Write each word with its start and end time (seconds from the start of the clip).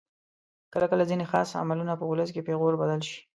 کله 0.73 0.85
کله 0.91 1.03
ځینې 1.09 1.25
خاص 1.31 1.49
عملونه 1.61 1.93
په 1.97 2.05
ولس 2.07 2.29
کې 2.33 2.45
پیغور 2.47 2.73
بدل 2.81 3.01
شي. 3.09 3.19